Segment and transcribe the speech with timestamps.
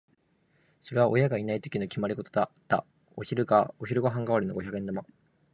[0.79, 2.83] それは親がいないときの決まりごとだった。
[3.15, 5.03] お昼ご飯代わりの五百円玉。